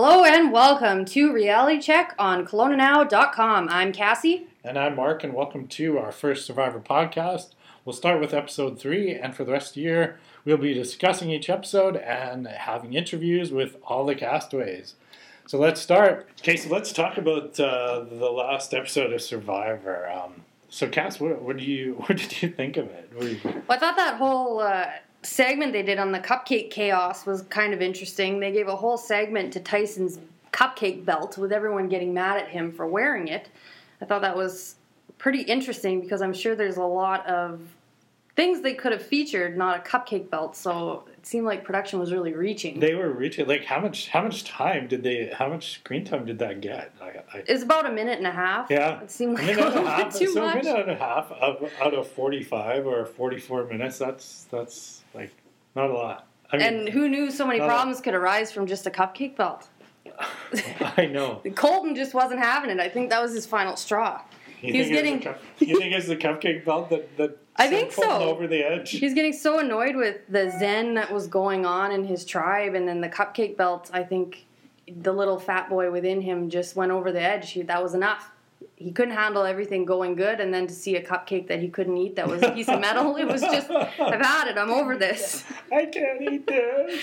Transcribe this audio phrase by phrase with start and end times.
[0.00, 3.68] Hello and welcome to Reality Check on KelownaNow.com.
[3.68, 4.46] I'm Cassie.
[4.62, 7.54] And I'm Mark, and welcome to our first Survivor podcast.
[7.84, 11.30] We'll start with episode three, and for the rest of the year, we'll be discussing
[11.30, 14.94] each episode and having interviews with all the castaways.
[15.48, 16.28] So let's start.
[16.42, 20.08] Okay, so let's talk about uh, the last episode of Survivor.
[20.08, 23.10] Um, so, Cass, what, what do you what did you think of it?
[23.20, 24.90] You- Well, I thought that whole uh,
[25.22, 28.40] segment they did on the cupcake chaos was kind of interesting.
[28.40, 30.18] They gave a whole segment to Tyson's
[30.52, 33.48] cupcake belt with everyone getting mad at him for wearing it.
[34.00, 34.76] I thought that was
[35.18, 37.60] pretty interesting because I'm sure there's a lot of
[38.36, 40.56] things they could have featured, not a cupcake belt.
[40.56, 42.80] So seemed like production was really reaching.
[42.80, 46.24] They were reaching like how much how much time did they how much screen time
[46.24, 46.92] did that get?
[47.02, 48.70] I, I, It's about a minute and a half.
[48.70, 50.16] Yeah, It seemed like a minute and a little bit half.
[50.18, 50.54] too so much.
[50.54, 53.98] a minute and a half of, out of forty-five or forty-four minutes.
[53.98, 55.32] That's that's like
[55.76, 56.26] not a lot.
[56.50, 59.68] I mean, And who knew so many problems could arise from just a cupcake belt?
[60.96, 61.42] I know.
[61.54, 62.80] Colton just wasn't having it.
[62.80, 64.22] I think that was his final straw.
[64.62, 67.16] You He was think it's getting- the cup, you think it's the cupcake belt that
[67.16, 68.08] that I think so.
[68.08, 68.90] over the edge?
[68.90, 72.86] He's getting so annoyed with the zen that was going on in his tribe, and
[72.88, 73.90] then the cupcake belt.
[73.92, 74.44] I think
[74.88, 77.50] the little fat boy within him just went over the edge.
[77.52, 78.30] He, that was enough.
[78.78, 81.96] He couldn't handle everything going good, and then to see a cupcake that he couldn't
[81.96, 84.56] eat that was a piece of metal, it was just, I've had it.
[84.56, 85.42] I'm over this.
[85.72, 87.00] I can't eat this.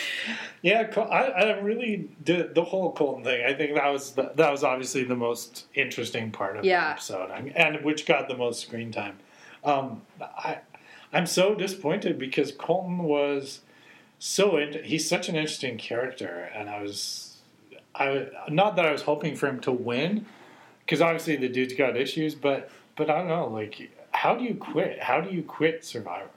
[0.62, 3.46] Yeah, I, I really did the whole Colton thing.
[3.46, 6.86] I think that was the, that was obviously the most interesting part of Yeah.
[6.86, 9.18] the episode, I mean, and which got the most screen time.
[9.66, 10.60] Um, I
[11.12, 13.62] I'm so disappointed because Colton was
[14.20, 17.38] so in, he's such an interesting character, and I was
[17.94, 20.26] I not that I was hoping for him to win
[20.86, 24.56] because obviously the dude's got issues, but but I don't know like how do you
[24.56, 25.02] quit?
[25.02, 26.30] How do you quit Survivor?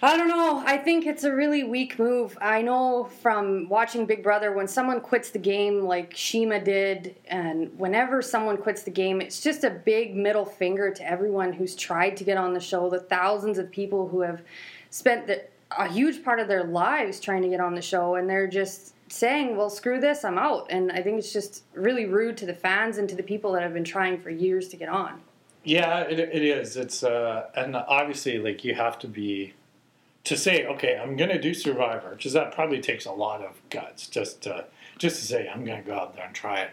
[0.00, 0.62] I don't know.
[0.64, 2.38] I think it's a really weak move.
[2.40, 7.76] I know from watching Big Brother when someone quits the game like Shima did, and
[7.76, 12.16] whenever someone quits the game, it's just a big middle finger to everyone who's tried
[12.18, 14.42] to get on the show, the thousands of people who have
[14.90, 15.44] spent the,
[15.76, 18.94] a huge part of their lives trying to get on the show, and they're just
[19.08, 20.66] saying, well, screw this, I'm out.
[20.70, 23.62] And I think it's just really rude to the fans and to the people that
[23.62, 25.20] have been trying for years to get on.
[25.64, 26.76] Yeah, it, it is.
[26.76, 29.54] It's uh, and obviously like you have to be
[30.24, 34.06] to say, okay, I'm gonna do Survivor, because that probably takes a lot of guts
[34.08, 34.66] just to
[34.98, 36.70] just to say I'm gonna go out there and try it.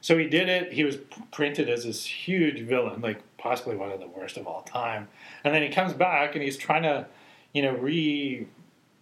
[0.00, 0.72] So he did it.
[0.72, 0.98] He was
[1.32, 5.08] printed as this huge villain, like possibly one of the worst of all time.
[5.44, 7.06] And then he comes back and he's trying to,
[7.52, 7.74] you know,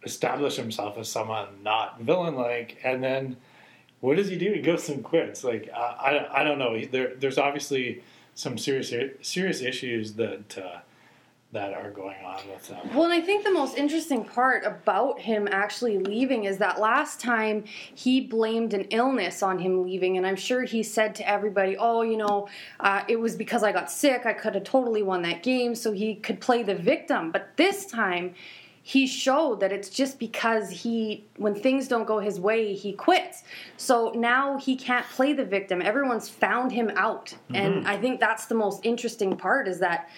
[0.02, 2.78] re-establish himself as someone not villain-like.
[2.84, 3.36] And then
[4.00, 4.52] what does he do?
[4.52, 5.44] He goes and quits.
[5.44, 6.80] Like I, I, I don't know.
[6.84, 8.02] There, there's obviously
[8.34, 8.92] some serious
[9.22, 10.78] serious issues that uh,
[11.52, 12.94] that are going on with him.
[12.94, 17.18] Well, and I think the most interesting part about him actually leaving is that last
[17.18, 17.64] time
[17.94, 22.02] he blamed an illness on him leaving, and I'm sure he said to everybody, "Oh,
[22.02, 22.48] you know,
[22.80, 24.26] uh, it was because I got sick.
[24.26, 27.86] I could have totally won that game, so he could play the victim." But this
[27.86, 28.34] time,
[28.86, 33.42] he showed that it's just because he, when things don't go his way, he quits.
[33.76, 35.82] So now he can't play the victim.
[35.82, 37.86] Everyone's found him out, and mm-hmm.
[37.88, 40.08] I think that's the most interesting part is that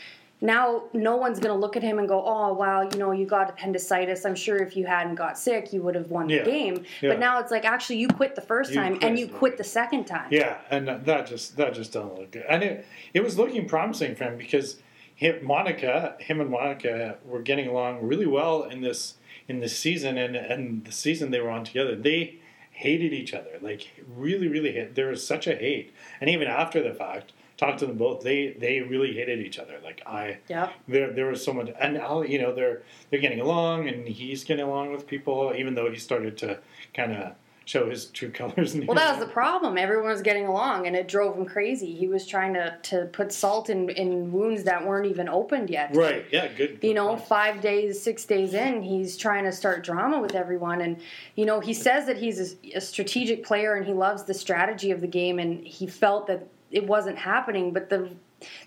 [0.43, 3.25] now no one's going to look at him and go, "Oh, wow, you know, you
[3.25, 4.27] got appendicitis.
[4.27, 6.45] I'm sure if you hadn't got sick, you would have won Yeah.
[6.45, 7.09] the game." Yeah.
[7.13, 9.05] But now it's like, actually, you quit the first You time quit.
[9.05, 10.29] and you quit the second time.
[10.31, 12.45] Yeah, and that just that just doesn't look good.
[12.47, 14.77] And it it was looking promising for him because
[15.19, 19.15] him, Monica, him and Monica were getting along really well in this
[19.49, 22.37] in this season, and and the season they were on together, they
[22.71, 24.95] hated each other, like really, really hate.
[24.95, 28.51] There was such a hate, and even after the fact, talked to them both, they
[28.57, 29.81] they really hated each other.
[29.83, 30.71] Like I, Yeah.
[30.87, 34.45] there there was so much, and now you know they're they're getting along, and he's
[34.45, 36.61] getting along with people, even though he started to
[36.95, 37.33] kind of
[37.69, 38.75] show his true colors.
[38.75, 39.77] Well, that was the problem.
[39.77, 41.95] Everyone was getting along, and it drove him crazy.
[41.95, 45.95] He was trying to, to put salt in, in wounds that weren't even opened yet.
[45.95, 46.25] Right.
[46.33, 46.49] Yeah.
[46.49, 46.79] Good.
[46.83, 50.81] you know, five days, six days in, he's trying to start drama with everyone.
[50.81, 50.97] And,
[51.37, 54.91] you know, he says that he's a, a strategic player and he loves the strategy
[54.91, 57.73] of the game, and he felt that it wasn't happening.
[57.73, 58.11] But the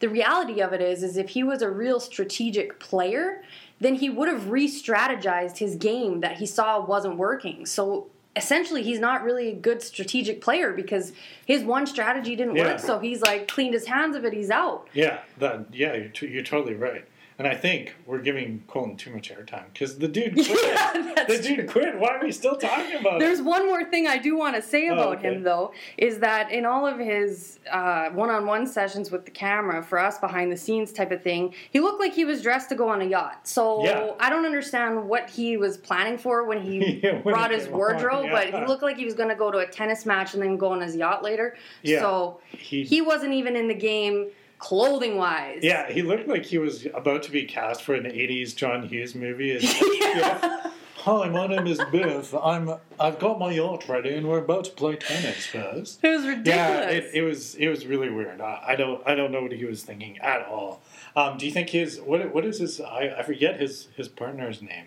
[0.02, 3.42] the reality of it is, is if he was a real strategic player,
[3.80, 7.66] then he would have re-strategized his game that he saw wasn't working.
[7.66, 11.12] So essentially, he's not really a good strategic player because
[11.46, 12.72] his one strategy didn't Yeah.
[12.72, 12.80] work.
[12.80, 14.34] So he's like cleaned his hands of it.
[14.34, 14.88] He's out.
[14.94, 15.20] Yeah.
[15.40, 15.66] That.
[15.74, 15.94] Yeah.
[15.96, 17.06] You're, t- you're totally right.
[17.42, 20.48] And I think we're giving Colton too much airtime because the dude quit.
[20.64, 21.98] Yeah, the dude quit.
[21.98, 23.46] Why are we still talking about There's it?
[23.46, 25.34] one more thing I do want to say Oh, about okay.
[25.34, 29.98] him, though, is that in all of his uh, one-on-one sessions with the camera, for
[29.98, 32.88] us behind the scenes type of thing, he looked like he was dressed to go
[32.88, 33.48] on a yacht.
[33.48, 34.12] So Yeah.
[34.20, 37.66] I don't understand what he was planning for when he Yeah, when brought he his
[37.66, 38.32] on, wardrobe, yeah.
[38.52, 40.58] but he looked like he was going to go to a tennis match and then
[40.58, 41.56] go on his yacht later.
[41.84, 44.28] So He, he wasn't even in the game
[44.62, 45.60] clothing-wise.
[45.64, 49.14] yeah, he looked like he was about to be cast for an '80s John Hughes
[49.16, 49.52] movie.
[49.52, 50.70] It's- yeah.
[50.98, 52.34] Hi, my name is Biff.
[52.36, 52.76] I'm.
[53.00, 56.00] I've got my yacht ready, and we're about to play tennis first.
[56.04, 56.46] It was ridiculous.
[56.46, 58.40] Yeah, it, it was it was really weird.
[58.40, 60.82] I, I don't I don't know what he was thinking at all.
[61.16, 64.62] Um, do you think his what what is his I, I forget his his partner's
[64.62, 64.86] name?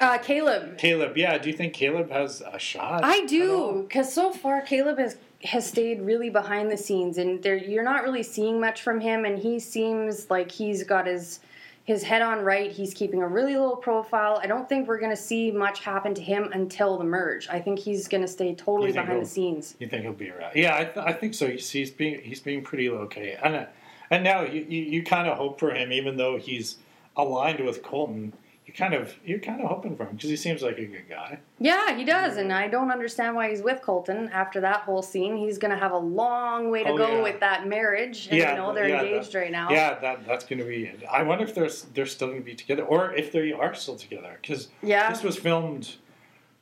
[0.00, 0.76] uh, Caleb.
[0.78, 1.16] Caleb.
[1.16, 1.38] Yeah.
[1.38, 3.02] Do you think Caleb has a shot?
[3.02, 7.56] I do because so far Caleb has has stayed really behind the scenes, and there
[7.56, 9.24] you're not really seeing much from him.
[9.24, 11.40] And he seems like he's got his
[11.84, 12.70] his head on right.
[12.70, 14.38] He's keeping a really low profile.
[14.42, 17.48] I don't think we're going to see much happen to him until the merge.
[17.48, 19.74] I think he's going to stay totally behind the scenes.
[19.78, 20.54] You think he'll be around?
[20.54, 21.48] Yeah, I, th- I think so.
[21.48, 23.66] He's, he's being he's being pretty low key, and uh,
[24.10, 26.76] and now you, you, you kind of hope for him, even though he's
[27.16, 28.32] aligned with Colton.
[28.68, 31.08] You kind of you're kind of hoping for him because he seems like a good
[31.08, 31.38] guy.
[31.58, 35.38] Yeah, he does, and I don't understand why he's with Colton after that whole scene.
[35.38, 37.22] He's going to have a long way to Oh, go yeah.
[37.22, 39.70] with that marriage, and Yeah, you know they're yeah, engaged that- right now.
[39.70, 40.92] Yeah, that that's going to be.
[41.10, 43.96] I wonder if they're they're still going to be together, or if they are still
[43.96, 44.38] together.
[44.42, 45.08] Because yeah.
[45.10, 45.96] this was filmed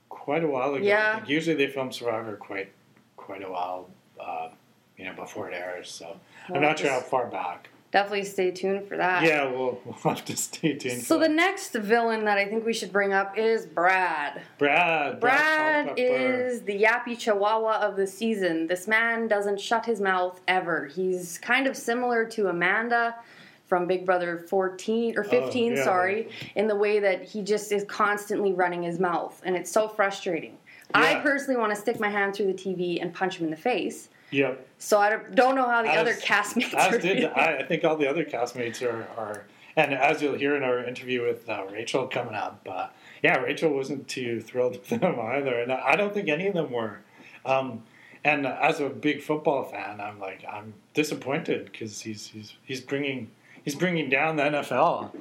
[0.09, 0.85] quite a while ago.
[0.87, 1.17] Yeah.
[1.17, 2.70] Think usually they film Survivor quite
[3.17, 4.50] quite a while, uh,
[4.97, 5.91] you know, before it airs.
[5.91, 7.69] So Well, I'm not sure how far back.
[7.96, 9.22] Definitely stay tuned for that.
[9.22, 11.00] Yeah, we'll, we'll have to stay tuned.
[11.00, 14.43] So the next villain that I think we should bring up is Brad.
[14.58, 16.02] Brad, Brad Culpepper.
[16.02, 18.66] is the yappy chihuahua of the season.
[18.66, 20.84] This man doesn't shut his mouth ever.
[20.94, 23.14] He's kind of similar to Amanda
[23.64, 25.82] from Big Brother 14 or 15, Oh, yeah.
[25.82, 29.88] sorry, in the way that he just is constantly running his mouth and it's so
[29.88, 30.58] frustrating.
[30.92, 33.56] I personally want to stick my hand through the TV and punch him in the
[33.56, 34.10] face.
[34.31, 34.67] Yep.
[34.78, 37.25] So I don't- know how the As- other castmates are As did.
[37.25, 39.46] I, I think all the other castmates are, are
[39.76, 42.88] and as you'll hear in our interview with uh, Rachel coming up, uh,
[43.23, 46.70] yeah, Rachel wasn't too thrilled with them either, and I don't think any of them
[46.70, 47.00] were.
[47.44, 47.82] Um,
[48.25, 53.31] and as a big football fan, I'm like I'm disappointed because he's he's he's bringing
[53.64, 55.12] he's bringing down the NFL.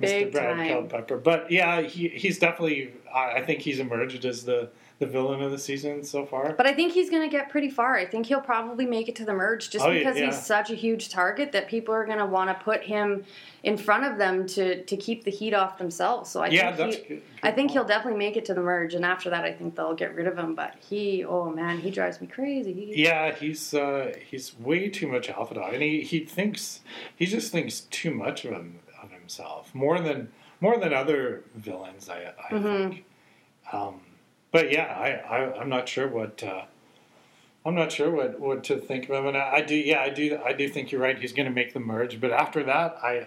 [0.00, 0.32] Big Mr.
[0.32, 0.68] Brad time.
[0.68, 1.16] Culpepper.
[1.18, 2.92] But yeah, he, he's definitely.
[3.14, 6.54] I, I think he's emerged as the, the villain of the season so far.
[6.54, 7.96] But I think he's going to get pretty far.
[7.96, 10.26] I think he'll probably make it to the merge just Oh, because yeah.
[10.26, 13.24] he's such a huge target that people are going to want to put him
[13.62, 16.30] in front of them to, to keep the heat off themselves.
[16.30, 17.22] So I yeah, think that's he, good.
[17.42, 19.76] I think good he'll definitely make it to the merge, and after that, I think
[19.76, 20.54] they'll get rid of him.
[20.54, 22.92] But he, oh man, he drives me crazy.
[22.96, 26.80] Yeah, he's uh, he's way too much alpha dog, and he, he thinks
[27.14, 30.30] he just thinks too much of him of himself more than
[30.62, 32.08] more than other villains.
[32.08, 32.62] I, I Mhm.
[32.90, 33.04] think.
[33.72, 34.00] Um,
[34.56, 36.62] but yeah, I, I I'm not sure what uh,
[37.66, 40.08] I'm not sure what, what to think of him, and I, I do yeah I
[40.08, 41.18] do I do think you're right.
[41.18, 43.26] He's going to make the merge, but after that, I,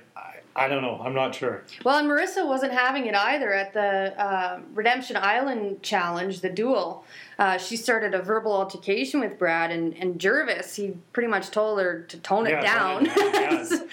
[0.55, 0.99] I don't know.
[1.03, 1.63] I'm not sure.
[1.85, 7.05] Well, and Marissa wasn't having it either at the uh, Redemption Island challenge, the duel.
[7.37, 10.75] Uh, she started a verbal altercation with Brad and, and Gervase.
[10.75, 13.05] He pretty much told her to tone it down.
[13.05, 13.63] tone it down, yeah.
[13.63, 13.87] So-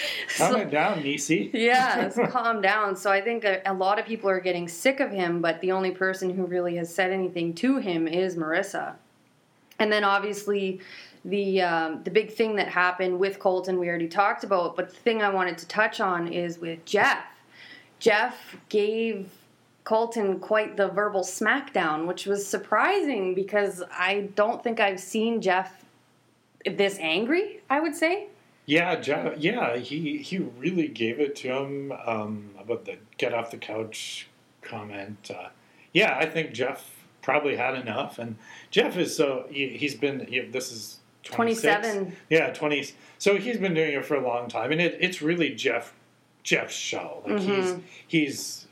[0.50, 1.50] Calm it down, Nisi.
[1.52, 2.96] yeah, so calm down.
[2.96, 5.72] So I think a, a lot of people are getting sick of him, but the
[5.72, 8.94] only person who really has said anything to him is Marissa.
[9.78, 10.80] And then obviously
[11.24, 14.96] the um, the big thing that happened with Colton we already talked about, but the
[14.96, 17.24] thing I wanted to touch on is with Jeff.
[17.98, 19.30] Jeff gave
[19.84, 25.84] Colton quite the verbal smackdown, which was surprising because I don't think I've seen Jeff
[26.64, 27.60] this angry.
[27.68, 28.28] I would say.
[28.66, 33.50] Yeah, Jeff, yeah, he he really gave it to him um, about the get off
[33.50, 34.28] the couch
[34.62, 35.30] comment.
[35.30, 35.48] Uh,
[35.92, 36.95] yeah, I think Jeff
[37.26, 38.36] probably had enough, and
[38.70, 41.62] Jeff is so he, he's been he, this is 26?
[41.64, 42.16] 27.
[42.30, 42.86] Yeah, twenty.
[43.18, 45.92] So he's been doing it for a long time, and it, it's really Jeff
[46.44, 47.22] Jeff's show.
[47.26, 47.50] Like Mm-hmm.
[47.52, 47.74] he's
[48.06, 48.66] he's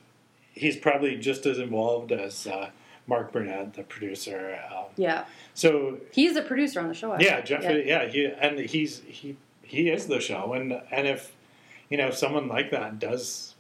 [0.53, 2.71] he's probably just as involved as uh,
[3.09, 4.57] Mark Burnett, the producer.
[4.71, 7.19] Um, Yeah, so he's the producer on the show.
[7.19, 7.41] Yeah.
[7.41, 7.65] Jeff.
[7.65, 8.07] Yeah.
[8.07, 11.33] he and he's he he is the show, and and if
[11.91, 13.57] you know someone like that does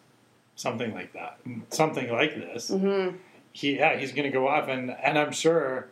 [0.55, 1.39] something like that,
[1.71, 3.17] something like this, Mhm.
[3.55, 5.89] He yeah he's going to go off, and and I'm sure.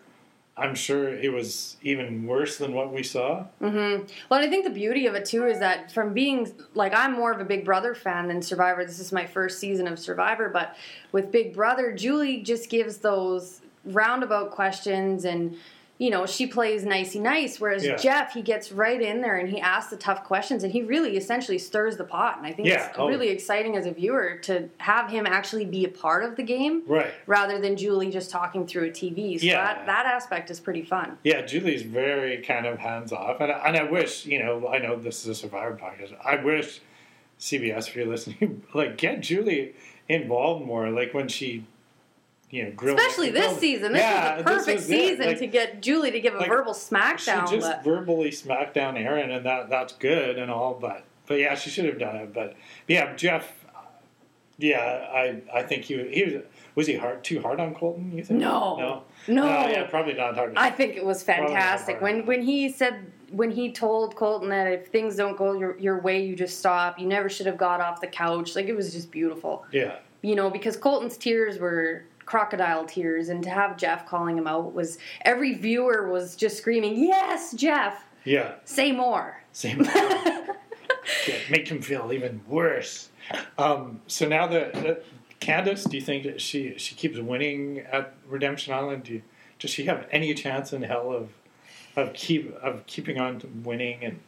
[0.55, 3.47] I'm sure it was even worse than what we saw.
[3.63, 4.05] Mm-hmm.
[4.29, 7.33] Well, I think the beauty of it too is that from being like I'm more
[7.33, 8.85] of a Big Brother fan than Survivor.
[8.85, 10.77] This is my first season of Survivor, but
[11.11, 15.57] with Big Brother, Julie just gives those roundabout questions and
[15.99, 17.95] you know, she plays nicey nice, whereas Yeah.
[17.97, 21.17] Jeff, he gets right in there and he asks the tough questions and he really
[21.17, 22.39] essentially stirs the pot.
[22.39, 23.07] And I think Yeah, it's oh.
[23.07, 26.83] really exciting as a viewer to have him actually be a part of the game
[26.87, 27.13] Right.
[27.27, 29.39] rather than Julie just talking through a TV.
[29.39, 29.63] So Yeah.
[29.63, 31.19] that, that aspect is pretty fun.
[31.23, 34.79] Yeah, Julie's very kind of hands off, and I, and I wish you know I
[34.79, 36.15] know this is a Survivor podcast.
[36.25, 36.81] I wish
[37.39, 39.75] CBS, if you're listening, like get Julie
[40.09, 40.91] involved more.
[40.91, 41.65] Like when she,
[42.53, 43.93] you know, grilled, Especially this grilled- season.
[43.95, 46.75] This Yeah, was the perfect season Like, to get Julie to give a like, verbal
[46.75, 47.51] She smackdown.
[47.51, 51.55] just but verbally smacked down Aaryn, and that that's good and all, but but yeah,
[51.57, 52.33] she should have done it.
[52.33, 52.55] But
[52.87, 53.59] yeah, Jeff.
[54.59, 56.43] Yeah, I I think he he was
[56.75, 58.13] was he hard too hard on Colton?
[58.17, 58.39] You think?
[58.41, 58.77] No.
[58.77, 60.53] no, no, Uh, yeah, probably not hard.
[60.57, 64.89] I think it was fantastic when when he said when he told Colton that if
[64.89, 66.99] things don't go your, your way, you just stop.
[66.99, 68.55] You never should have got off the couch.
[68.55, 73.43] Like it was just beautiful, yeah, you know, because Colton's tears were crocodile tears, and
[73.43, 78.55] to have Jeff calling him out was every viewer was just screaming, "Yes, Jeff, yeah.
[78.65, 79.87] say more." Same.
[81.27, 83.09] Yeah, make him feel even worse.
[83.59, 85.05] Um, so now that that
[85.41, 89.05] Candice, do you think that she she keeps winning at Redemption Island?
[89.05, 89.23] Do you,
[89.59, 91.31] does she have any chance in hell of
[91.97, 94.05] of keep of keeping on winning?
[94.05, 94.21] And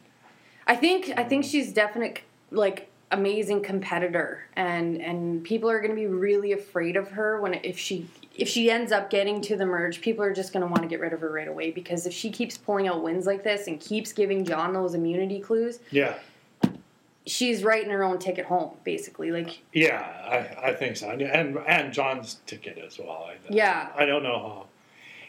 [0.67, 2.21] I think I think she's definite
[2.51, 7.53] like amazing competitor and and people are going to be really afraid of her when
[7.55, 10.67] if she if she ends up getting to the merge people are just going to
[10.67, 13.25] want to get rid of her right away because if she keeps pulling out wins
[13.25, 16.15] like this and keeps giving John those immunity clues yeah,
[17.25, 21.09] she's writing her own ticket home basically like yeah, I, I think so.
[21.09, 23.29] And and, John's ticket as well.
[23.29, 23.89] I, Yeah.
[23.95, 24.65] I don't know how.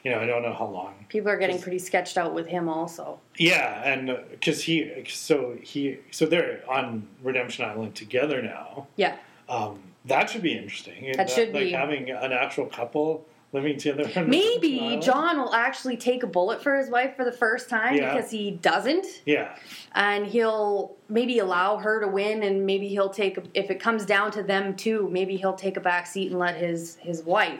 [0.06, 2.68] You know, I don't know how long people are getting pretty sketched out with him
[2.68, 8.86] also Yeah, and because he, so he, so they're on Redemption Island together now.
[8.94, 9.16] yeah
[9.48, 11.12] Um, that should be interesting.
[11.16, 11.70] That should like be.
[11.72, 14.24] having an actual couple living together.
[14.24, 14.96] maybe.
[15.02, 18.14] John will actually take a bullet for his wife for the first time Yeah.
[18.14, 19.56] because he doesn't Yeah,
[19.92, 24.30] and he'll maybe allow her to win and maybe he'll take if it comes down
[24.32, 27.58] to them too maybe he'll take a back seat and let his his wife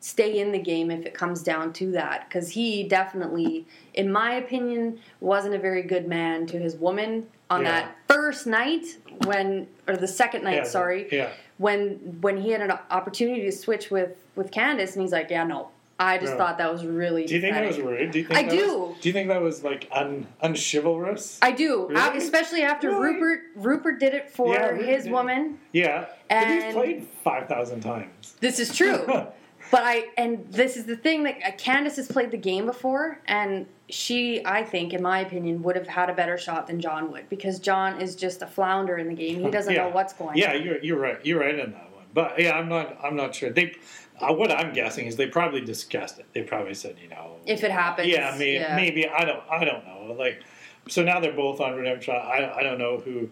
[0.00, 4.32] stay in the game if it comes down to that because he definitely in my
[4.34, 7.70] opinion wasn't a very good man to his woman on Yeah.
[7.82, 8.86] that first night
[9.26, 13.52] when or the second night yeah, sorry Yeah, when when he had an opportunity to
[13.52, 16.38] switch with with Candice and he's like yeah no I just No.
[16.38, 18.10] thought that was really do you think that was rude?
[18.10, 18.78] Do you think I do.
[18.78, 21.38] Was, do you think that was like un unchivalrous?
[21.42, 22.16] I do, Really?
[22.16, 23.16] Especially after Really?
[23.20, 23.40] Rupert.
[23.54, 25.58] Rupert did it for Yeah, his woman.
[25.74, 28.34] yeah, but he's played five thousand times.
[28.40, 29.04] This is true,
[29.70, 33.20] but I and this is the thing that uh, Candice has played the game before,
[33.26, 37.10] and she, I think, in my opinion, would have had a better shot than John
[37.12, 39.40] would because John is just a flounder in the game.
[39.42, 39.84] He doesn't Yeah.
[39.84, 40.36] know what's going.
[40.36, 40.62] Yeah, on.
[40.62, 41.24] you're you're right.
[41.24, 42.04] You're right in that one.
[42.14, 42.96] But yeah, I'm not.
[43.02, 43.50] I'm not sure.
[43.50, 43.74] They,
[44.20, 46.26] uh, what I'm guessing is they probably discussed it.
[46.34, 48.76] They probably said, you know, If it happens, Yeah, maybe, yeah.
[48.76, 49.42] maybe I don't.
[49.50, 50.14] I don't know.
[50.18, 50.42] Like,
[50.88, 52.14] so now they're both on redemption.
[52.14, 53.30] I I don't know who.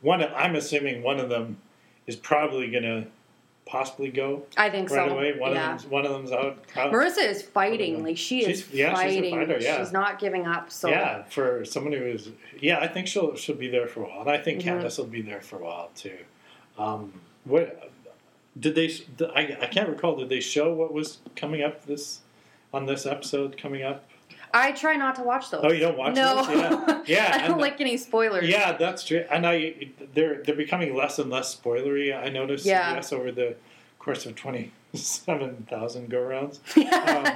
[0.00, 1.58] One, I'm assuming one of them
[2.06, 3.06] is probably gonna
[3.68, 5.14] possibly go I think right so.
[5.16, 5.38] away.
[5.38, 5.74] One yeah.
[5.74, 6.66] of them's one of them's out.
[6.68, 9.34] Prob- Marissa is fighting, like she is She's- yeah, she's a fighting.
[9.36, 9.78] fighter, yeah.
[9.78, 10.70] She's not giving up.
[10.70, 14.08] So yeah, for someone who is, yeah, I think she'll she'll be there for a
[14.08, 14.82] while, and I think Mhm.
[14.82, 16.18] Candice will be there for a while too.
[16.78, 17.90] Um, what
[18.58, 18.90] did they?
[19.34, 20.16] I, I can't recall.
[20.16, 22.20] Did they show what was coming up this
[22.72, 24.07] on this episode coming up?
[24.52, 25.60] I try not to watch those.
[25.64, 26.36] Oh, you don't watch no.
[26.44, 26.56] those?
[26.56, 27.02] Yeah.
[27.06, 28.48] Yeah, I don't and- like any spoilers.
[28.48, 29.24] Yeah, that's true.
[29.30, 32.16] And I they're they're becoming less and less spoilery.
[32.16, 32.64] I noticed.
[32.66, 32.94] Yeah.
[32.94, 33.56] Yes, over the
[33.98, 36.60] course of twenty seven thousand go rounds.
[36.76, 37.26] Um,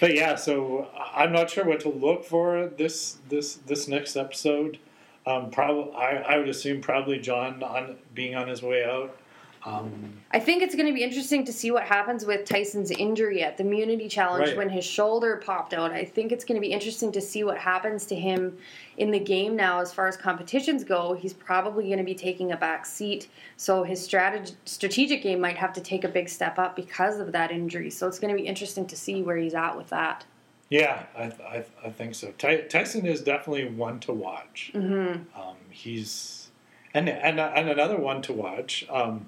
[0.00, 4.78] But yeah, so I'm not sure what to look for this this this next episode.
[5.24, 9.16] Um, probably, I, I would assume probably John on being on his way out.
[9.64, 13.42] Um, I think it's going to be interesting to see what happens with Tyson's injury
[13.44, 14.56] at the Immunity Challenge Right.
[14.56, 15.92] when his shoulder popped out.
[15.92, 18.58] I think it's going to be interesting to see what happens to him
[18.96, 21.12] in the game now as far as competitions go.
[21.14, 25.56] He's probably going to be taking a back seat, so his strateg- strategic game might
[25.56, 27.90] have to take a big step up because of that injury.
[27.90, 30.24] So it's going to be interesting to see where he's at with that.
[30.70, 32.32] yeah, I, I, I think so.
[32.36, 34.72] Ty, Tyson is definitely one to watch.
[34.74, 35.38] Mm-hmm.
[35.40, 36.50] Um, he's
[36.94, 38.84] and and and another one to watch.
[38.90, 39.26] Um,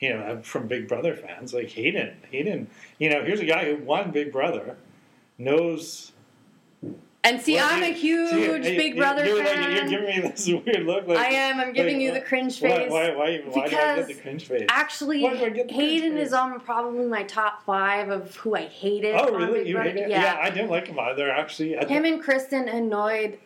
[0.00, 2.16] you know, from Big Brother fans like Hayden.
[2.30, 4.76] Hayden, you know, here's a guy who won Big Brother,
[5.38, 6.12] knows.
[7.22, 8.30] And see, Well, I'm a huge
[8.64, 9.60] see, Big you- Brother you're fan.
[9.60, 11.06] Like, you're giving me this weird look.
[11.06, 11.60] Like, I am.
[11.60, 12.90] I'm giving like, you the cringe Why, face.
[12.90, 14.64] why, why, why do I get the cringe face?
[14.70, 18.56] Actually, Why do I get the Hayden is on probably my top five of who
[18.56, 19.14] I hated.
[19.16, 19.58] oh, on really?
[19.58, 19.90] Big You Brother.
[19.90, 20.08] hate it?
[20.08, 20.38] Yeah.
[20.40, 21.30] I didn't like him either.
[21.30, 23.38] Actually, I Him and Kristen annoyed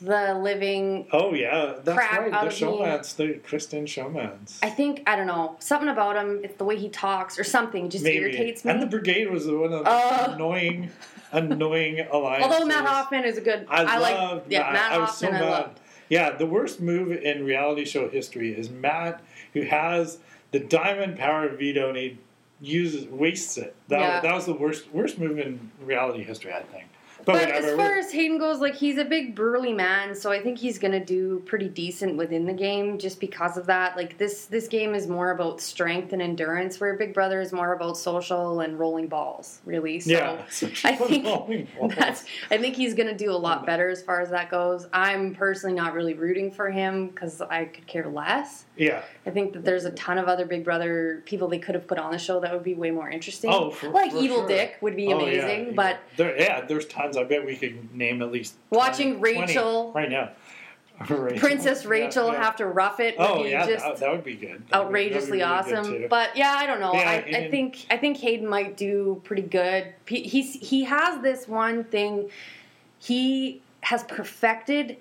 [0.00, 1.06] the living.
[1.12, 2.32] Oh yeah, that's Crap right.
[2.32, 4.58] out The showmans, the Kristen showmans.
[4.62, 6.40] I think I don't know something about him.
[6.44, 8.70] It's the way he talks or something just irritates me.
[8.70, 10.32] And the brigade was the one of the Uh.
[10.34, 10.90] annoying,
[11.32, 12.52] annoying alliances.
[12.52, 14.72] Although Matt Hoffman is a good, I, I, like loved yeah Matt.
[14.72, 15.32] Matt I was Hoffman.
[15.40, 15.70] so I mad.
[16.08, 19.22] Yeah, the worst move in reality show history is Matt,
[19.54, 20.18] who has
[20.50, 22.18] the diamond power of veto and he
[22.60, 23.74] uses wastes it.
[23.88, 24.20] That, Yeah.
[24.20, 26.84] that was the worst worst move in reality history, I think.
[27.24, 30.40] But, But as far as Hayden goes, like he's a big burly man, so I
[30.40, 33.96] think he's gonna do pretty decent within the game just because of that.
[33.96, 37.74] Like this this game is more about strength and endurance, where Big Brother is more
[37.74, 40.00] about social and rolling balls, really.
[40.00, 40.42] So yeah,
[40.84, 44.50] I think that's I think he's gonna do a lot better as far as that
[44.50, 44.86] goes.
[44.92, 48.64] I'm personally not really rooting for him because I could care less.
[48.76, 49.02] yeah.
[49.24, 51.98] I think that there's a ton of other Big Brother people they could have put
[51.98, 53.50] on the show that would be way more interesting.
[53.52, 54.48] Oh, for- like for Evil sure.
[54.48, 55.72] Dick would be Oh, amazing, yeah.
[55.76, 57.11] but there, yeah, there's tons.
[57.16, 60.30] I bet we could name at least Watching 20 Rachel- right now.
[61.08, 61.38] Rachel.
[61.38, 62.42] Princess Rachel yeah.
[62.44, 64.62] have to rough it would Oh be yeah, just that, that would be good.
[64.68, 65.84] That would be- outrageously really awesome.
[65.84, 66.06] too.
[66.08, 66.92] But yeah, I don't know.
[66.94, 69.92] Yeah, I, I think I think Hayden might do pretty good.
[70.06, 72.30] He, he's he has this one thing.
[72.98, 74.96] He has perfected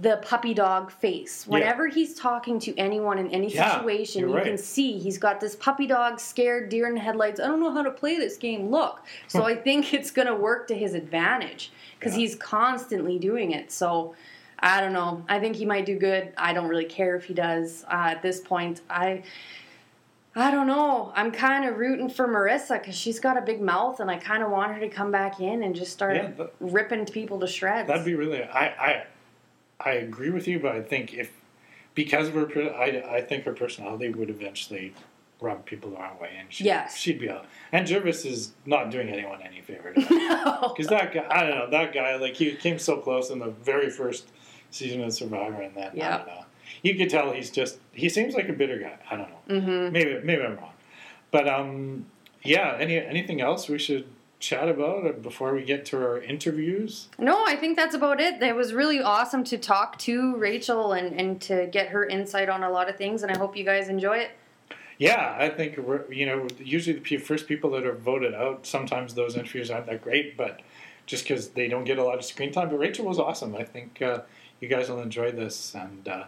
[0.00, 1.46] the puppy dog face.
[1.46, 4.44] Whenever he's talking to anyone in any Yeah, situation, you right.
[4.44, 7.38] can see he's got this puppy dog scared deer in the headlights.
[7.38, 8.70] I don't know how to play this game.
[8.70, 9.02] Look.
[9.28, 12.20] So I think it's going to work to his advantage because Yeah.
[12.20, 13.70] he's constantly doing it.
[13.70, 14.14] So
[14.58, 15.24] I don't know.
[15.28, 16.32] I think he might do good.
[16.38, 18.80] I don't really care if he does uh, at this point.
[18.88, 19.24] I
[20.34, 21.12] I don't know.
[21.14, 24.42] I'm kind of rooting for Marissa because she's got a big mouth, and I kind
[24.42, 27.86] of want her to come back in and just start Yeah, ripping people to shreds.
[27.88, 28.42] That'd be really.
[28.42, 29.04] I I
[29.84, 31.30] I agree with you, but I think if
[31.94, 34.94] because of her, I I think her personality would eventually
[35.40, 36.96] rub people the wrong way, and she, Yes.
[36.96, 37.46] she'd be out.
[37.72, 39.92] And Gervase is not doing anyone any favor.
[40.10, 40.72] no.
[40.74, 43.50] Because that guy, I don't know, that guy, like he came so close in the
[43.50, 44.28] very first
[44.70, 46.18] season of Survivor, and then I Yeah.
[46.18, 46.44] don't know.
[46.82, 48.98] You could tell he's just he seems like a bitter guy.
[49.10, 49.60] I don't know.
[49.60, 49.92] Mm-hmm.
[49.92, 50.72] Maybe maybe I'm wrong,
[51.30, 52.06] but um,
[52.42, 52.76] yeah.
[52.78, 54.06] Any anything else we should
[54.42, 57.08] chat about it before we get to our interviews?
[57.18, 58.42] No, I think that's about it.
[58.42, 62.64] It was really awesome to talk to Rachel and, and to get her insight on
[62.64, 64.32] a lot of things, and I hope you guys enjoy it.
[64.98, 68.66] Yeah, I think we're, you know usually the first people that are voted out.
[68.66, 70.60] Sometimes those interviews aren't that great, but
[71.06, 72.68] just because they don't get a lot of screen time.
[72.68, 73.56] But Rachel was awesome.
[73.56, 74.20] I think uh,
[74.60, 76.24] you guys will enjoy this, and uh,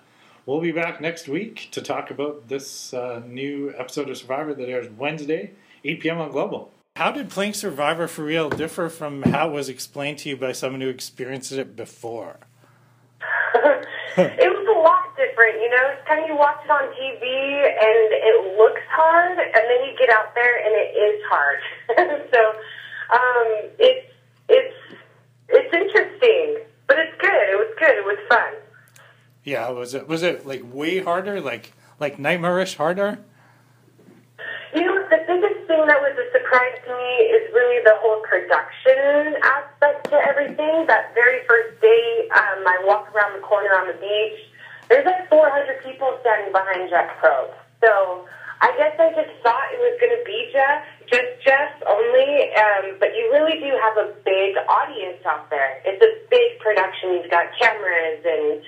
[0.46, 4.68] we'll be back next week to talk about this uh, new episode of Survivor that
[4.68, 5.52] airs Wednesday,
[5.84, 6.18] 8 p.m.
[6.18, 6.70] on Global.
[6.96, 10.52] How did playing Survivor for real differ from how it was explained to you by
[10.52, 12.38] someone who experienced it before?
[14.16, 15.90] it was a lot different, you know.
[15.90, 17.24] It's kind of you watch it on TV
[17.66, 21.58] and it looks hard, and then you get out there and it is hard.
[22.32, 22.40] so
[23.10, 24.12] um, it's
[24.48, 24.76] it's
[25.48, 27.48] it's interesting, but it's good.
[27.50, 27.96] It was good.
[27.96, 28.54] It was fun.
[29.42, 33.18] Yeah, was it was it like way harder, like like nightmarish harder?
[34.72, 38.22] You know, the biggest thing that was a surprise to me is really the whole
[38.22, 40.86] production aspect to everything.
[40.86, 44.38] That very first day, um, I walk around the corner on the beach.
[44.86, 47.58] There's like 400 people standing behind Jeff Probst.
[47.82, 48.22] So
[48.62, 52.54] I guess I just thought it was going to be Jeff, just Jeff only.
[52.54, 55.82] Um, but you really do have a big audience out there.
[55.82, 57.18] It's a big production.
[57.18, 58.62] You've got cameras and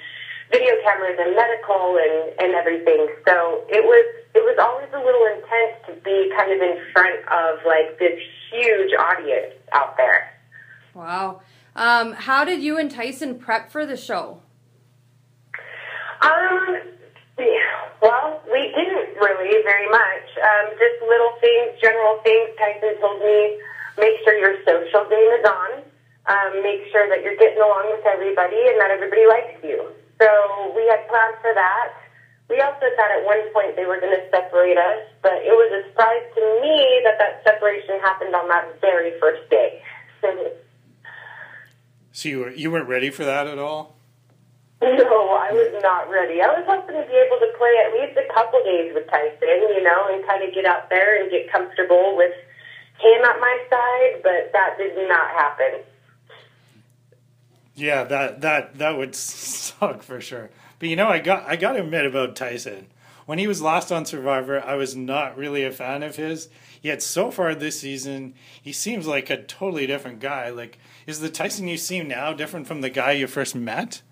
[0.51, 3.09] video cameras and medical and, and everything.
[3.27, 7.17] So it was it was always a little intense to be kind of in front
[7.33, 10.31] of like this huge audience out there.
[10.95, 11.41] Wow.
[11.75, 14.41] Um, how did you and Tyson prep for the show?
[16.23, 16.81] Um,
[17.39, 20.27] yeah, well, we didn't really very much.
[20.41, 22.57] Um, just little things, general things.
[22.57, 23.61] Tyson told me,
[23.99, 25.71] make sure your social game is on.
[26.27, 29.96] Um, make sure that you're getting along with everybody and that everybody likes you.
[30.21, 31.93] So we had plans for that.
[32.49, 35.71] We also thought at one point they were going to separate us, but it was
[35.73, 39.83] a surprise to me that that separation happened on that very first day.
[42.13, 43.97] So you were you weren't ready for that at all?
[44.81, 46.41] No, I was not ready.
[46.41, 49.73] I was hoping to be able to play at least a couple days with Tyson,
[49.73, 52.33] you know, and kind of get out there and get comfortable with
[53.01, 55.81] him at my side, but that did not happen.
[57.77, 60.51] Yeah, that that that would suck for sure.
[60.79, 62.89] But you know, I got I got to admit about Tyson.
[63.27, 66.49] When he was last on Survivor, I was not really a fan of his.
[66.81, 70.51] Yet so far this season, he seems like a totally different guy.
[70.51, 74.03] Like, is the Tyson you see now different from the guy you first met?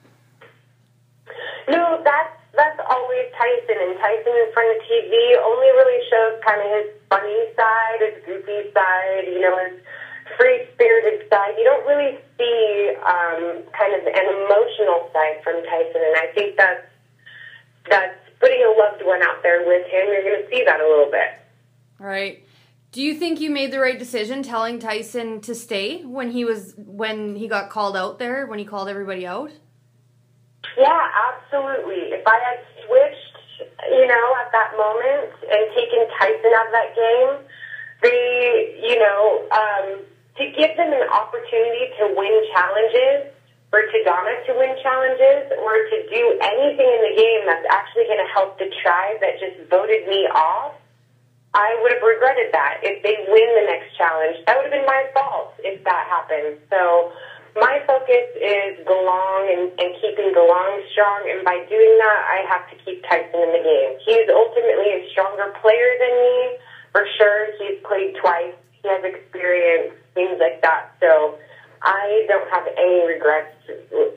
[1.69, 6.61] No, that's that's always Tyson, and Tyson in front of TV only really shows kind
[6.61, 9.79] of his funny side, his goofy side, you know, his
[10.39, 11.55] free spirited side.
[11.59, 16.57] You don't really see um, kind of an emotional side from Tyson, and I think
[16.57, 16.87] that's
[17.91, 20.07] that's putting a loved one out there with him.
[20.09, 21.41] You're going to see that a little bit.
[22.01, 22.43] All right.
[22.93, 26.75] Do you think you made the right decision telling Tyson to stay when he was
[26.77, 29.51] when he got called out there when he called everybody out?
[30.79, 32.15] Yeah, absolutely.
[32.15, 36.95] If I had switched, you know, at that moment and taken Tyson out of that
[36.95, 37.49] game,
[38.03, 40.01] they, you know, um,
[40.37, 43.31] to give them an opportunity to win challenges,
[43.71, 48.23] for Donna to win challenges, or to do anything in the game that's actually going
[48.23, 50.79] to help the tribe that just voted me off,
[51.55, 52.83] I would have regretted that.
[52.83, 56.59] If they win the next challenge, that would have been my fault if that happened.
[56.71, 57.15] So
[57.55, 62.67] my focus is Galang and, and keeping Galang strong, and by doing that, I have
[62.71, 63.91] to keep Tyson in the game.
[64.03, 66.39] He's ultimately a stronger player than me,
[66.91, 67.55] for sure.
[67.59, 68.55] He's played twice.
[68.83, 70.91] He has experience, things like that.
[71.01, 71.39] So
[71.83, 73.55] I don't have any regrets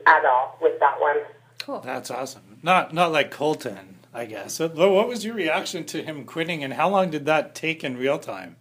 [0.06, 1.18] at all with that one.
[1.60, 1.82] Cool.
[1.82, 2.60] That's awesome.
[2.64, 4.54] Not not like Colton, I guess.
[4.56, 7.98] So, What was your reaction to him quitting, and how long did that take in
[7.98, 8.56] real time?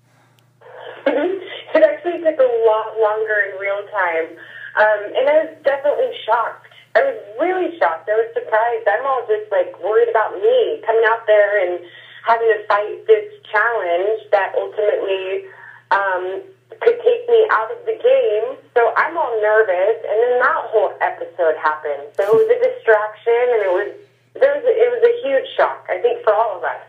[1.06, 4.36] it actually took a lot longer in real time.
[4.76, 6.66] Um, and I was definitely shocked.
[6.96, 8.08] I was really shocked.
[8.08, 8.88] I was surprised.
[8.88, 11.84] I'm all just like worried about me coming out there and
[12.26, 15.46] having to fight this challenge that ultimately
[15.92, 16.42] um,
[16.80, 18.56] could take me out of the game.
[18.74, 22.08] So I'm all nervous, and then that whole episode happened.
[22.16, 23.90] So it was a distraction, and it was
[24.34, 25.86] there was a, it was a huge shock.
[25.88, 26.82] I think for all of us.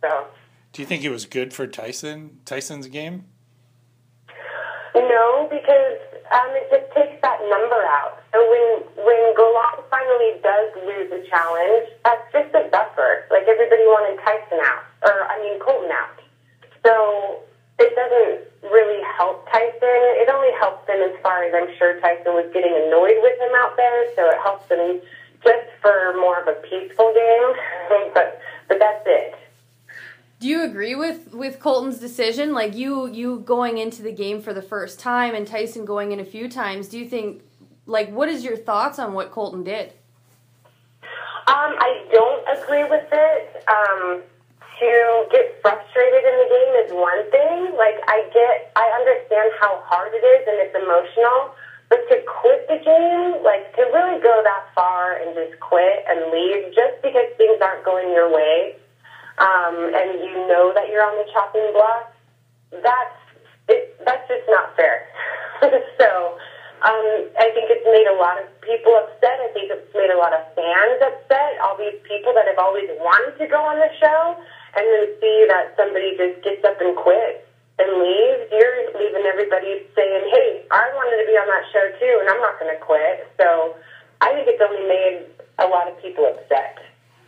[0.00, 0.26] So.
[0.72, 3.24] Do you think it was good for Tyson Tyson's game?
[4.94, 6.00] No, because
[6.32, 8.20] um, it just takes that number out.
[8.32, 13.28] So when when Galang finally does lose a challenge, that's just a buffer.
[13.30, 16.16] Like everybody wanted Tyson out, or I mean Colton out.
[16.84, 17.44] So
[17.78, 19.98] it doesn't really help Tyson.
[20.22, 23.52] It only helps him as far as I'm sure Tyson was getting annoyed with him
[23.56, 24.14] out there.
[24.14, 25.00] So it helps him
[25.44, 28.10] just for more of a peaceful game.
[28.14, 29.34] but but that's it.
[30.38, 32.52] Do you agree with with Colton's decision?
[32.52, 36.20] Like you you going into the game for the first time and Tyson going in
[36.20, 36.88] a few times.
[36.88, 37.42] Do you think
[37.84, 39.92] like what is your thoughts on what Colton did?
[41.48, 43.64] Um, I don't agree with it.
[43.68, 44.22] Um,
[44.80, 47.72] to get frustrated in the game is one thing.
[47.76, 51.54] Like I get, I understand how hard it is and it's emotional.
[51.88, 56.32] But to quit the game, like to really go that far and just quit and
[56.34, 58.74] leave just because things aren't going your way,
[59.38, 62.10] um, and you know that you're on the chopping block,
[62.82, 63.14] that's
[63.68, 65.06] it, that's just not fair.
[65.62, 66.34] so
[66.82, 67.06] um,
[67.38, 69.38] I think it's made a lot of people upset.
[69.40, 71.56] I think it's made a lot of fans upset.
[71.62, 74.36] All these people that have always wanted to go on the show,
[74.76, 77.42] and then see that somebody just gets up and quits
[77.78, 82.14] and leaves, you're leaving everybody saying, "Hey, I wanted to be on that show too,
[82.20, 83.76] and I'm not going to quit." So
[84.20, 85.26] I think it's only made
[85.58, 86.78] a lot of people upset.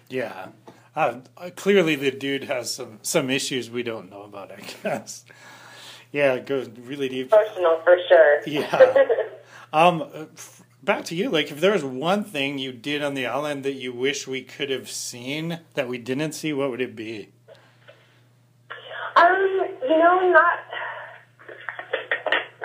[0.08, 0.48] Yeah.
[0.96, 1.20] Uh,
[1.54, 5.24] clearly, the dude has some, some issues we don't know about, I guess.
[6.10, 7.32] Yeah, it goes really deep.
[7.32, 8.40] Emotional for sure.
[8.46, 9.04] Yeah.
[9.72, 10.28] um,
[10.82, 11.28] back to you.
[11.28, 14.42] Like, if there was one thing you did on the island that you wish we
[14.42, 17.28] could have seen that we didn't see, what would it be?
[19.16, 20.58] Um, you know, not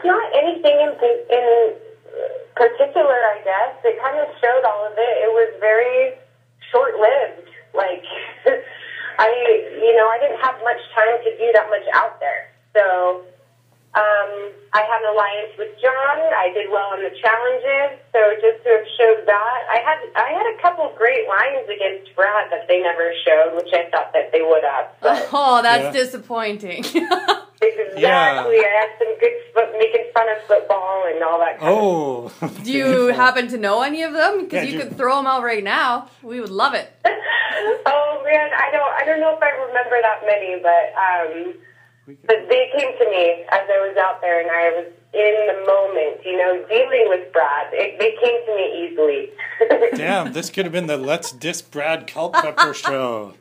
[0.03, 0.91] not anything in,
[1.32, 1.73] in
[2.56, 3.15] particular.
[3.15, 5.13] I guess it kind of showed all of it.
[5.23, 6.13] It was very
[6.71, 7.49] short lived.
[7.73, 8.03] Like,
[9.17, 9.29] I,
[9.82, 12.49] you know, I didn't have much time to do that much out there.
[12.73, 13.23] So,
[13.93, 16.17] um, I had an alliance with John.
[16.34, 18.01] I did well in the challenges.
[18.10, 22.15] So just to have showed that, I had I had a couple great lines against
[22.15, 24.89] Brad that they never showed, which I thought that they would have.
[25.01, 25.29] But.
[25.36, 26.03] Oh, that's yeah.
[26.03, 26.79] disappointing.
[26.86, 28.01] exactly.
[28.01, 28.47] Yeah.
[28.47, 29.34] I had some good
[29.77, 31.58] making fun of football and all that.
[31.62, 32.32] oh.
[32.63, 34.43] do you happen to know any of them?
[34.43, 36.10] Because yeah, you could throw them out right now.
[36.21, 36.91] We would love it.
[37.06, 41.53] oh man, I don't I don't know if I remember that many, but um,
[42.05, 45.65] but they came to me as I was out there, and I was in the
[45.65, 47.67] moment, you know, dealing with Brad.
[47.71, 49.29] It, they came to me easily.
[49.97, 53.33] Damn, this could have been the Let's Diss Brad Culpepper show.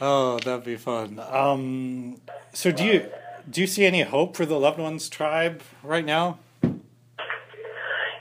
[0.00, 1.20] Oh, that'd be fun.
[1.30, 2.20] Um,
[2.52, 3.10] so do you
[3.48, 6.38] do you see any hope for the loved ones tribe right now?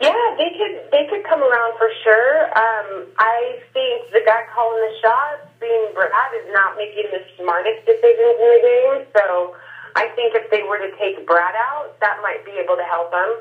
[0.02, 2.46] Yeah, they could they could come around for sure.
[2.58, 7.86] Um, I think the guy calling the shots, being Brad, is not making the smartest
[7.86, 8.98] decisions in the game.
[9.16, 9.56] So
[9.96, 13.12] I think if they were to take Brad out, that might be able to help
[13.12, 13.32] them.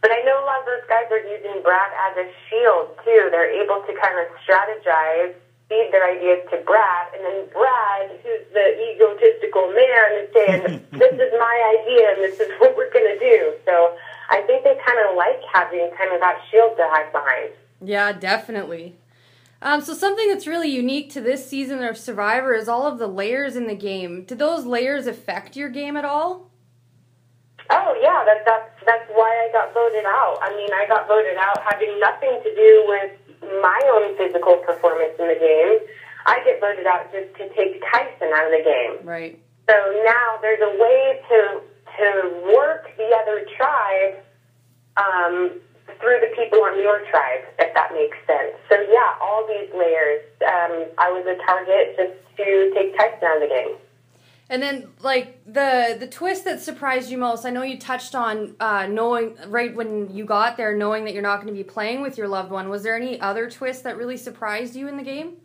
[0.00, 3.28] But I know a lot of those guys are using Brad as a shield too.
[3.30, 5.34] They're able to kind of strategize,
[5.68, 11.12] feed their ideas to Brad, and then Brad, who's the egotistical man, is saying, "This
[11.18, 13.98] is my idea, and this is what we're going to do." So
[14.30, 17.50] I think they kind of like having kind of that shield to hide behind.
[17.82, 18.94] Yeah, definitely.
[19.60, 23.08] Um, so something that's really unique to this season of Survivor is all of the
[23.08, 24.24] layers in the game.
[24.24, 26.50] Do those layers affect your game at all?
[27.70, 30.38] Oh yeah, that, that's that's why I got voted out.
[30.40, 33.12] I mean, I got voted out having nothing to do with
[33.60, 35.88] my own physical performance in the game.
[36.24, 39.06] I get voted out just to take Tyson out of the game.
[39.06, 39.38] Right.
[39.68, 41.60] So now there's a way to
[41.98, 44.24] to work the other tribe
[44.96, 45.60] um,
[46.00, 48.54] through the people on your tribe, if that makes sense.
[48.68, 50.22] So yeah, all these layers.
[50.42, 53.76] Um, I was a target just to take Tyson out of the game.
[54.50, 58.56] And then, like the the twist that surprised you most, I know you touched on
[58.60, 62.00] uh, knowing right when you got there, knowing that you're not going to be playing
[62.00, 62.70] with your loved one.
[62.70, 65.36] Was there any other twist that really surprised you in the game?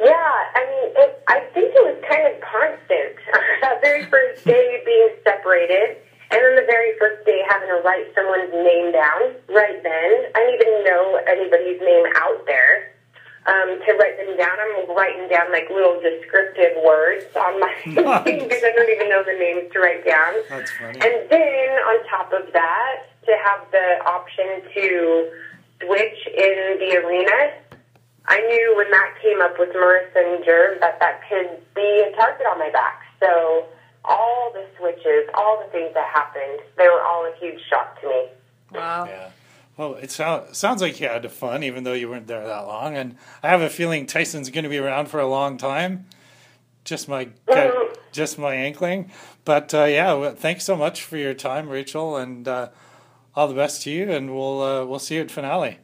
[0.00, 3.16] Yeah, I mean, it, I think it was kind of constant.
[3.62, 5.98] that very first day being separated,
[6.30, 10.10] and then the very first day having to write someone's name down right then.
[10.34, 12.92] I didn't even know anybody's name out there
[13.48, 14.52] um, to write them down.
[14.60, 17.72] I'm writing down like little descriptive words on my
[18.24, 20.34] thing because I don't even know the names to write down.
[20.48, 21.00] That's funny.
[21.00, 25.32] And then on top of that, to have the option to
[25.80, 27.56] switch in the arena,
[28.26, 32.14] I knew when that came up with Marissa and Jerv that that could be a
[32.16, 33.00] target on my back.
[33.20, 33.64] So
[34.08, 38.08] all the switches, all the things that happened, they were all a huge shock to
[38.08, 38.26] me.
[38.72, 39.04] Wow.
[39.06, 39.30] Yeah.
[39.76, 42.96] Well, it sounds sounds like you had fun, even though you weren't there that long.
[42.96, 46.06] And I have a feeling Tyson's going to be around for a long time.
[46.84, 47.96] Just my Mhm.
[48.10, 49.12] just my inkling.
[49.44, 52.68] But uh, yeah, well, thanks so much for your time, Rachel, and uh,
[53.36, 54.10] all the best to you.
[54.10, 55.78] And we'll uh, we'll see you at finale.